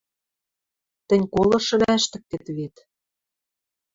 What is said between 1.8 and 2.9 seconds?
ӓштӹктет вет...